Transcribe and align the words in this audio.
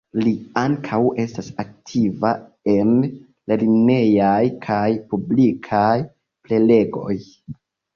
Li 0.19 0.31
ankaŭ 0.61 1.01
estas 1.23 1.49
aktiva 1.65 2.33
en 2.75 2.95
lernejaj 3.53 4.43
kaj 4.67 4.85
publikaj 5.15 5.97
prelegoj. 6.49 7.21